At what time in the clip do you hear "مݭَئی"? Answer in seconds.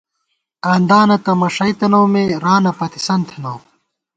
1.39-1.73